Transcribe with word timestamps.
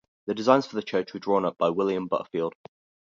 The 0.25 0.33
designs 0.33 0.65
for 0.65 0.77
the 0.77 0.81
church 0.81 1.13
were 1.13 1.19
drawn 1.19 1.45
up 1.45 1.59
by 1.59 1.69
William 1.69 2.07
Butterfield. 2.07 2.53